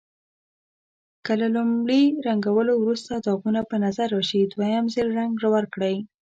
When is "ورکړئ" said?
5.55-5.95